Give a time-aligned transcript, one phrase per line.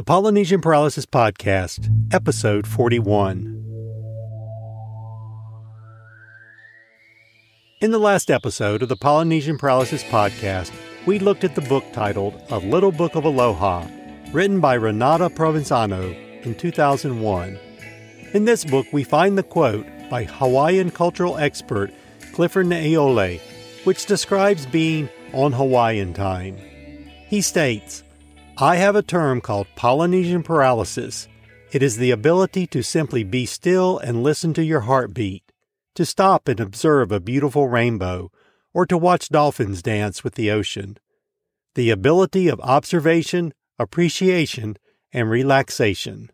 [0.00, 3.36] The Polynesian Paralysis Podcast, Episode 41.
[7.82, 10.72] In the last episode of the Polynesian Paralysis Podcast,
[11.04, 13.86] we looked at the book titled A Little Book of Aloha,
[14.32, 17.58] written by Renata Provenzano in 2001.
[18.32, 21.92] In this book, we find the quote by Hawaiian cultural expert
[22.32, 23.38] Clifford Naeole,
[23.84, 26.56] which describes being on Hawaiian time.
[27.28, 28.02] He states,
[28.62, 31.28] I have a term called Polynesian paralysis.
[31.72, 35.50] It is the ability to simply be still and listen to your heartbeat,
[35.94, 38.30] to stop and observe a beautiful rainbow,
[38.74, 40.98] or to watch dolphins dance with the ocean.
[41.74, 44.76] The ability of observation, appreciation,
[45.10, 46.30] and relaxation.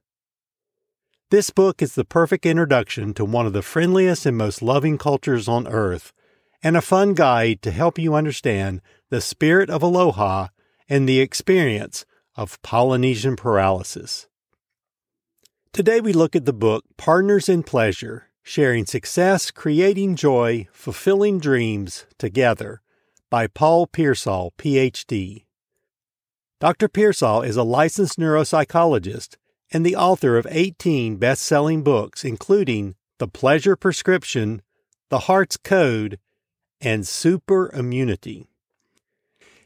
[1.31, 5.47] This book is the perfect introduction to one of the friendliest and most loving cultures
[5.47, 6.13] on earth,
[6.61, 10.49] and a fun guide to help you understand the spirit of aloha
[10.89, 12.05] and the experience
[12.37, 14.27] of Polynesian paralysis.
[15.73, 22.07] Today we look at the book Partners in Pleasure Sharing Success, Creating Joy, Fulfilling Dreams
[22.19, 22.81] Together
[23.31, 25.45] by Paul Pearsall, PhD.
[26.61, 26.89] Dr.
[26.89, 29.37] Pearsall is a licensed neuropsychologist
[29.73, 34.63] and the author of 18 best selling books, including The Pleasure Prescription,
[35.11, 36.19] The Heart's Code,
[36.81, 38.49] and Super Immunity.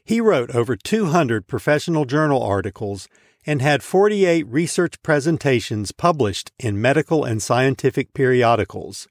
[0.03, 3.07] He wrote over 200 professional journal articles
[3.45, 9.07] and had 48 research presentations published in medical and scientific periodicals.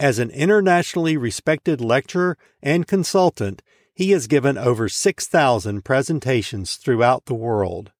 [0.00, 3.62] As an internationally respected lecturer and consultant,
[3.94, 7.92] he has given over 6,000 presentations throughout the world.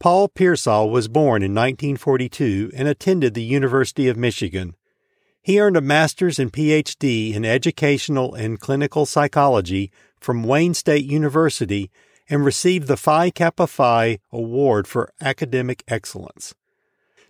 [0.00, 4.74] Paul Pearsall was born in 1942 and attended the University of Michigan.
[5.40, 9.92] He earned a master's and PhD in educational and clinical psychology
[10.22, 11.90] from Wayne State University
[12.28, 16.54] and received the Phi Kappa Phi Award for Academic Excellence.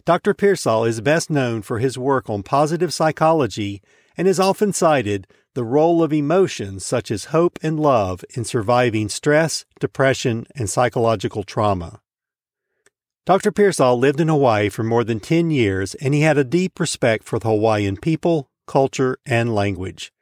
[0.05, 0.35] Dr.
[0.35, 3.81] Pearsall is best known for his work on positive psychology
[4.17, 9.09] and is often cited the role of emotions such as hope and love in surviving
[9.09, 12.01] stress, depression, and psychological trauma.
[13.25, 13.53] Dr.
[13.53, 17.25] Pearsall lived in Hawaii for more than 10 years and he had a deep respect
[17.25, 20.13] for the Hawaiian people, culture, and language.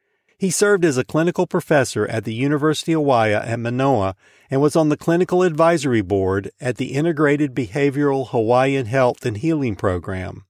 [0.41, 4.17] He served as a clinical professor at the University of Hawaii at Manoa
[4.51, 9.77] and was on the clinical advisory board at the Integrated Behavioral Hawaiian Health and Healing
[9.77, 10.47] Program.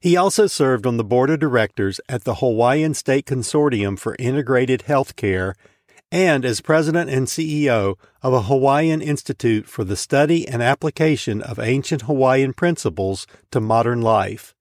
[0.00, 4.84] He also served on the board of directors at the Hawaiian State Consortium for Integrated
[4.88, 5.52] Healthcare
[6.10, 11.58] and as president and CEO of a Hawaiian Institute for the Study and Application of
[11.58, 14.54] Ancient Hawaiian Principles to Modern Life.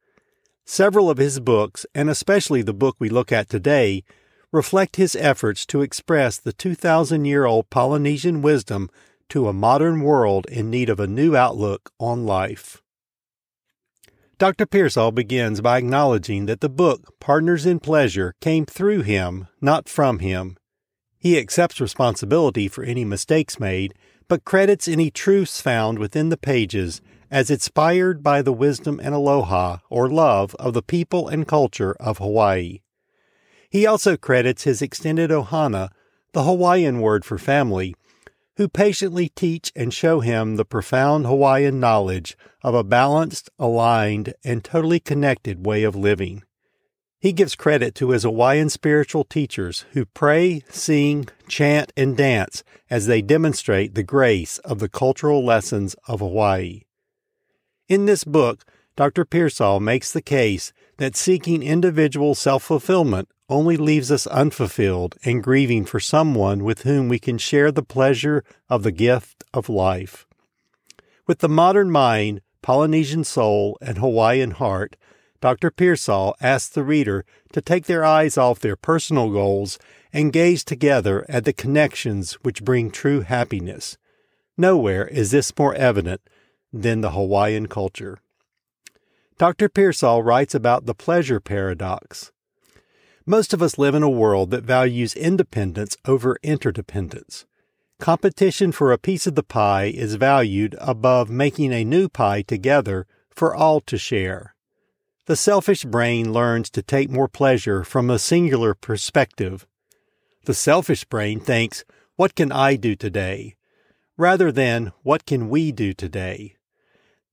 [0.66, 4.04] Several of his books, and especially the book we look at today,
[4.52, 8.90] reflect his efforts to express the 2,000 year old Polynesian wisdom
[9.30, 12.82] to a modern world in need of a new outlook on life.
[14.40, 14.66] Dr.
[14.66, 20.20] Pearsall begins by acknowledging that the book Partners in Pleasure came through him, not from
[20.20, 20.58] him.
[21.18, 23.94] He accepts responsibility for any mistakes made,
[24.30, 29.80] but credits any truths found within the pages as inspired by the wisdom and aloha,
[29.90, 32.80] or love, of the people and culture of Hawaii.
[33.70, 35.90] He also credits his extended ohana,
[36.34, 37.96] the Hawaiian word for family,
[38.58, 44.64] who patiently teach and show him the profound Hawaiian knowledge of a balanced, aligned, and
[44.64, 46.44] totally connected way of living.
[47.22, 53.06] He gives credit to his Hawaiian spiritual teachers who pray, sing, chant, and dance as
[53.06, 56.82] they demonstrate the grace of the cultural lessons of Hawaii.
[57.88, 58.66] In this book,
[58.96, 59.26] Dr.
[59.26, 65.84] Pearsall makes the case that seeking individual self fulfillment only leaves us unfulfilled and grieving
[65.84, 70.28] for someone with whom we can share the pleasure of the gift of life.
[71.26, 74.96] With the modern mind, Polynesian soul, and Hawaiian heart,
[75.42, 75.72] Dr.
[75.72, 79.80] Pearsall asks the reader to take their eyes off their personal goals
[80.12, 83.98] and gaze together at the connections which bring true happiness.
[84.58, 86.22] Nowhere is this more evident
[86.74, 88.20] than the Hawaiian culture.
[89.38, 89.70] Dr.
[89.70, 92.32] Pearsall writes about the pleasure paradox.
[93.30, 97.46] Most of us live in a world that values independence over interdependence.
[98.00, 103.06] Competition for a piece of the pie is valued above making a new pie together
[103.30, 104.56] for all to share.
[105.28, 109.68] The selfish brain learns to take more pleasure from a singular perspective.
[110.46, 111.86] The selfish brain thinks,
[112.16, 113.54] What can I do today?
[114.18, 116.56] rather than, What can we do today?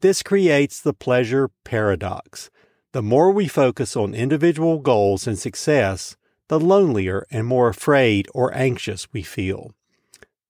[0.03, 2.51] This creates the pleasure paradox.
[2.97, 6.17] The more we focus on individual goals and success,
[6.49, 9.75] the lonelier and more afraid or anxious we feel.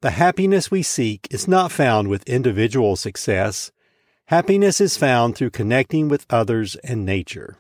[0.01, 3.73] The happiness we seek is not found with individual success,
[4.27, 7.59] Happiness is found through connecting with others and nature.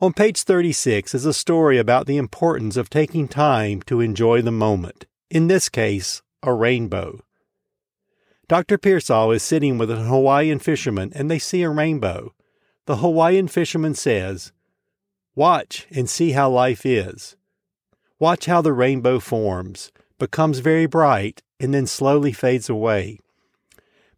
[0.00, 4.50] On page 36 is a story about the importance of taking time to enjoy the
[4.50, 7.20] moment, in this case, a rainbow.
[8.48, 8.76] Dr.
[8.76, 12.34] Pearsall is sitting with a Hawaiian fisherman and they see a rainbow.
[12.88, 14.50] The Hawaiian fisherman says,
[15.34, 17.36] Watch and see how life is.
[18.18, 23.18] Watch how the rainbow forms, becomes very bright, and then slowly fades away.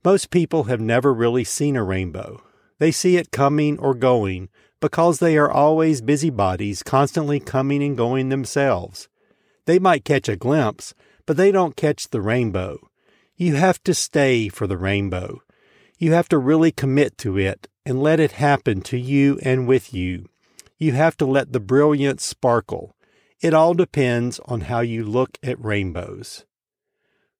[0.04, 2.44] Most people have never really seen a rainbow.
[2.78, 8.28] They see it coming or going because they are always busybodies, constantly coming and going
[8.28, 9.08] themselves.
[9.64, 10.94] They might catch a glimpse,
[11.26, 12.88] but they don't catch the rainbow.
[13.34, 15.42] You have to stay for the rainbow.
[16.00, 19.92] You have to really commit to it and let it happen to you and with
[19.92, 20.30] you.
[20.78, 22.96] You have to let the brilliance sparkle.
[23.42, 26.46] It all depends on how you look at rainbows.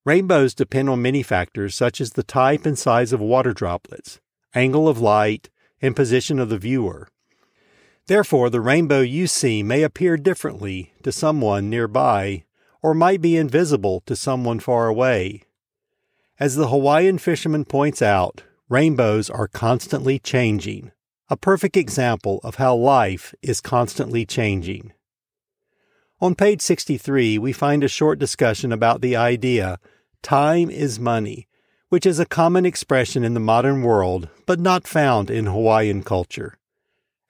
[0.04, 4.20] Rainbows depend on many factors such as the type and size of water droplets,
[4.54, 5.48] angle of light,
[5.80, 7.08] and position of the viewer.
[8.08, 12.44] Therefore, the rainbow you see may appear differently to someone nearby
[12.82, 15.44] or might be invisible to someone far away.
[16.38, 20.92] As the Hawaiian fisherman points out, rainbows are constantly changing,
[21.28, 24.92] a perfect example of how life is constantly changing.
[26.20, 29.78] On page 63, we find a short discussion about the idea
[30.22, 31.48] time is money,
[31.88, 36.56] which is a common expression in the modern world, but not found in Hawaiian culture.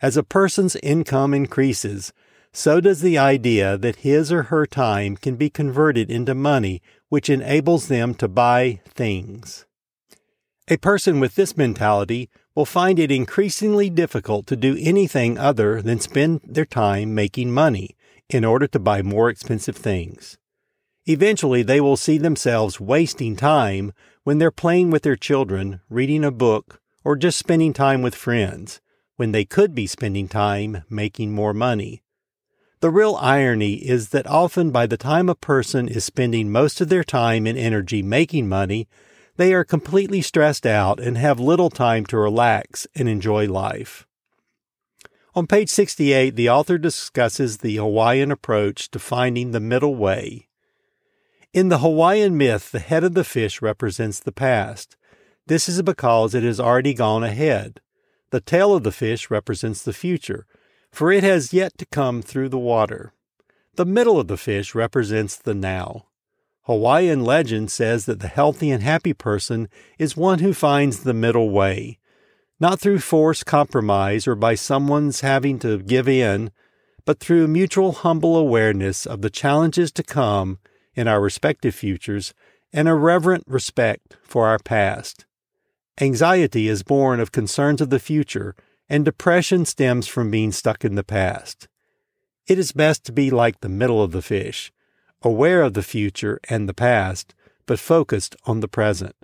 [0.02, 2.12] As a person's income increases,
[2.52, 7.30] so does the idea that his or her time can be converted into money, which
[7.30, 9.64] enables them to buy things.
[10.72, 15.98] A person with this mentality will find it increasingly difficult to do anything other than
[15.98, 17.96] spend their time making money,
[18.28, 20.38] in order to buy more expensive things.
[21.06, 26.30] Eventually, they will see themselves wasting time when they're playing with their children, reading a
[26.30, 28.80] book, or just spending time with friends,
[29.16, 32.04] when they could be spending time making more money.
[32.78, 36.88] The real irony is that often by the time a person is spending most of
[36.88, 38.86] their time and energy making money,
[39.40, 44.06] they are completely stressed out and have little time to relax and enjoy life.
[45.34, 50.48] On page 68, the author discusses the Hawaiian approach to finding the middle way.
[51.54, 54.98] In the Hawaiian myth, the head of the fish represents the past.
[55.46, 57.80] This is because it has already gone ahead.
[58.32, 60.46] The tail of the fish represents the future,
[60.92, 63.14] for it has yet to come through the water.
[63.76, 66.08] The middle of the fish represents the now.
[66.70, 69.68] Hawaiian legend says that the healthy and happy person
[69.98, 71.98] is one who finds the middle way
[72.60, 76.50] not through forced compromise or by someone's having to give in,
[77.06, 80.58] but through mutual humble awareness of the challenges to come
[80.94, 82.34] in our respective futures
[82.72, 85.24] and a reverent respect for our past.
[86.00, 88.54] Anxiety is born of concerns of the future,
[88.88, 91.66] and depression stems from being stuck in the past.
[92.46, 94.70] It is best to be like the middle of the fish,
[95.22, 97.34] aware of the future and the past,
[97.66, 99.14] but focused on the present.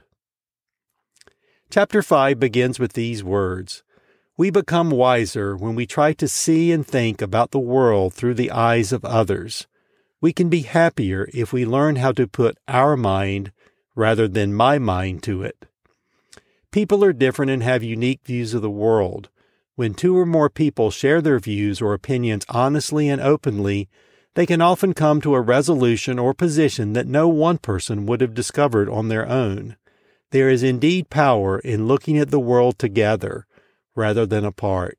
[1.70, 3.82] Chapter 5 begins with these words
[4.36, 8.50] We become wiser when we try to see and think about the world through the
[8.50, 9.66] eyes of others.
[10.20, 13.52] We can be happier if we learn how to put our mind
[13.94, 15.66] rather than my mind to it.
[16.70, 19.28] People are different and have unique views of the world.
[19.74, 23.88] When two or more people share their views or opinions honestly and openly,
[24.36, 28.34] they can often come to a resolution or position that no one person would have
[28.34, 29.76] discovered on their own.
[30.30, 33.46] There is indeed power in looking at the world together
[33.94, 34.98] rather than apart.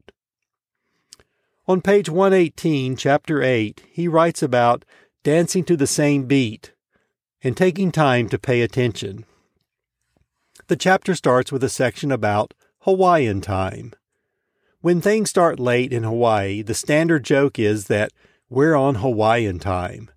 [1.68, 4.84] On page 118, chapter 8, he writes about
[5.24, 6.74] dancing to the same beat
[7.44, 9.24] and taking time to pay attention.
[10.66, 13.94] The chapter starts with a section about Hawaiian time.
[14.82, 18.12] When things start late in Hawaii, the standard joke is that
[18.50, 20.10] we're on Hawaiian time.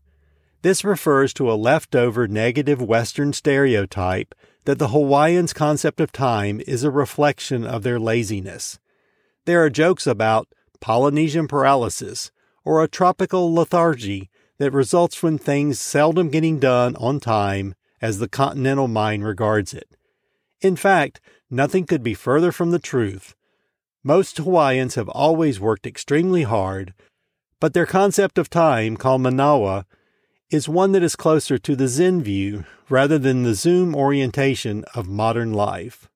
[0.63, 4.35] This refers to a leftover negative Western stereotype
[4.67, 8.79] that the Hawaiians' concept of time is a reflection of their laziness.
[9.47, 10.49] There are jokes about
[10.81, 12.31] Polynesian paralysis
[12.65, 18.29] or a tropical lethargy that results from things seldom getting done on time as the
[18.29, 19.89] continental mind regards it.
[20.61, 21.21] In fact,
[21.51, 23.35] nothing could be further from the truth.
[24.05, 26.95] Most Hawaiians have always worked extremely hard,
[27.61, 29.85] but their concept of time, called manawa,
[30.51, 35.07] is one that is closer to the Zen view rather than the Zoom orientation of
[35.07, 36.09] modern life.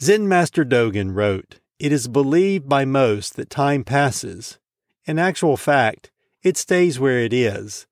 [0.00, 4.58] Zen Master Dogen wrote, It is believed by most that time passes.
[5.06, 6.10] In actual fact,
[6.42, 7.86] it stays where it is.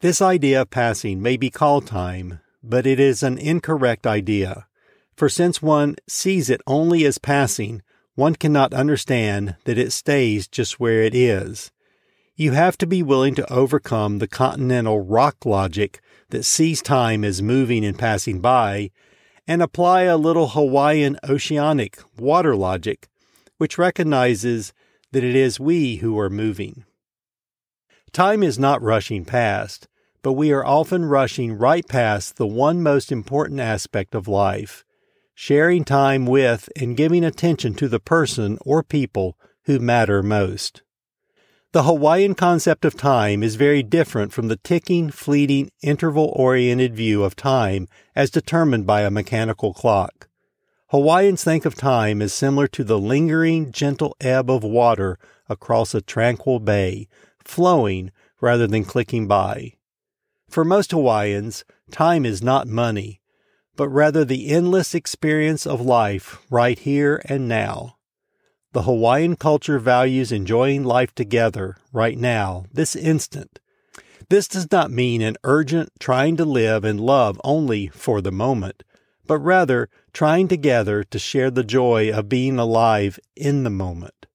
[0.00, 4.66] This idea of passing may be called time, but it is an incorrect idea.
[5.16, 7.82] For since one sees it only as passing,
[8.18, 11.70] one cannot understand that it stays just where it is.
[12.34, 17.40] You have to be willing to overcome the continental rock logic that sees time as
[17.40, 18.90] moving and passing by,
[19.46, 23.06] and apply a little Hawaiian oceanic water logic,
[23.58, 24.72] which recognizes
[25.12, 26.84] that it is we who are moving.
[28.10, 29.86] Time is not rushing past,
[30.22, 34.84] but we are often rushing right past the one most important aspect of life
[35.40, 40.82] sharing time with and giving attention to the person or people who matter most.
[41.70, 47.22] The Hawaiian concept of time is very different from the ticking, fleeting, interval oriented view
[47.22, 50.28] of time as determined by a mechanical clock.
[50.88, 56.00] Hawaiians think of time as similar to the lingering, gentle ebb of water across a
[56.00, 57.06] tranquil bay,
[57.44, 59.74] flowing rather than clicking by.
[60.48, 63.20] For most Hawaiians, time is not money,
[63.78, 67.96] but rather the endless experience of life right here and now.
[68.72, 73.60] The Hawaiian culture values enjoying life together right now, this instant.
[74.28, 78.82] This does not mean an urgent trying to live and love only for the moment,
[79.28, 84.26] but rather trying together to share the joy of being alive in the moment.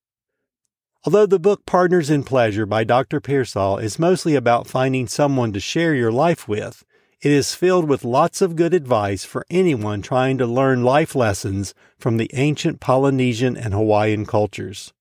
[1.03, 3.19] Although the book Partners in Pleasure by Dr.
[3.19, 6.85] Pearsall is mostly about finding someone to share your life with,
[7.23, 11.73] it is filled with lots of good advice for anyone trying to learn life lessons
[11.97, 14.91] from the ancient Polynesian and Hawaiian cultures.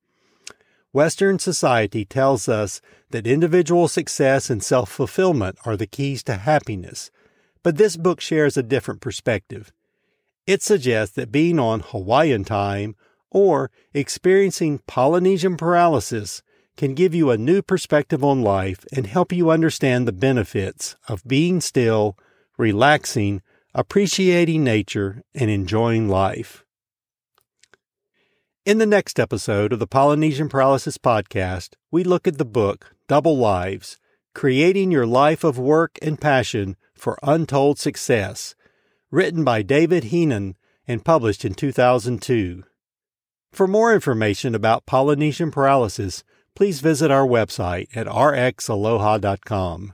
[0.92, 7.10] Western society tells us that individual success and self fulfillment are the keys to happiness,
[7.64, 9.72] but this book shares a different perspective.
[10.46, 12.94] It suggests that being on Hawaiian time
[13.32, 16.40] or experiencing Polynesian paralysis
[16.82, 21.22] can give you a new perspective on life and help you understand the benefits of
[21.24, 22.18] being still,
[22.58, 23.40] relaxing,
[23.72, 26.64] appreciating nature, and enjoying life.
[28.66, 33.38] In the next episode of the Polynesian Paralysis Podcast, we look at the book Double
[33.38, 33.96] Lives
[34.34, 38.56] Creating Your Life of Work and Passion for Untold Success,
[39.08, 40.56] written by David Heenan
[40.88, 42.64] and published in 2002.
[43.52, 46.24] For more information about Polynesian paralysis,
[46.54, 49.92] please visit our website at rxaloha.com.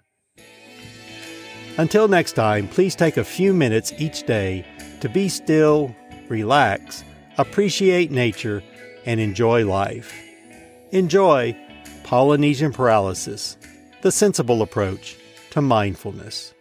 [1.77, 4.67] Until next time, please take a few minutes each day
[5.01, 5.95] to be still,
[6.29, 7.05] relax,
[7.39, 8.63] appreciate nature,
[9.07, 10.13] and enjoy life.
[10.91, 11.57] Enjoy
[12.03, 13.57] Polynesian Paralysis,
[14.03, 15.17] the sensible approach
[15.51, 16.53] to mindfulness.